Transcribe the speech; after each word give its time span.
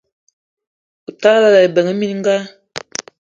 O 1.07 1.09
tala 1.21 1.49
ebeng 1.65 1.91
minga 1.99 2.35